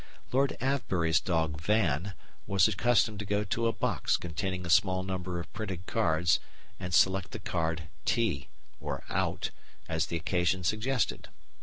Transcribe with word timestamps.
Lord 0.31 0.57
Avebury's 0.59 1.19
dog 1.19 1.61
Van 1.61 2.15
was 2.47 2.67
accustomed 2.67 3.19
to 3.19 3.23
go 3.25 3.43
to 3.43 3.67
a 3.67 3.71
box 3.71 4.17
containing 4.17 4.65
a 4.65 4.69
small 4.71 5.03
number 5.03 5.39
of 5.39 5.53
printed 5.53 5.85
cards 5.85 6.39
and 6.79 6.91
select 6.91 7.29
the 7.29 7.39
card 7.39 7.83
TEA 8.05 8.47
or 8.79 9.03
OUT, 9.09 9.51
as 9.87 10.07
the 10.07 10.17
occasion 10.17 10.63
suggested. 10.63 11.29